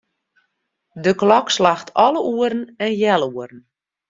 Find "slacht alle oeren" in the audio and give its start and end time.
1.57-2.63